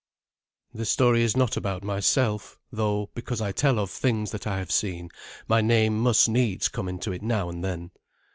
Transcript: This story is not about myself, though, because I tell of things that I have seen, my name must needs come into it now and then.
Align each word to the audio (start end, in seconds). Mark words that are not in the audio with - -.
This 0.73 0.89
story 0.89 1.21
is 1.21 1.37
not 1.37 1.55
about 1.55 1.83
myself, 1.83 2.59
though, 2.71 3.11
because 3.13 3.39
I 3.39 3.51
tell 3.51 3.77
of 3.77 3.91
things 3.91 4.31
that 4.31 4.47
I 4.47 4.57
have 4.57 4.71
seen, 4.71 5.11
my 5.47 5.61
name 5.61 5.99
must 5.99 6.27
needs 6.27 6.69
come 6.69 6.89
into 6.89 7.11
it 7.11 7.21
now 7.21 7.49
and 7.49 7.63
then. 7.63 7.91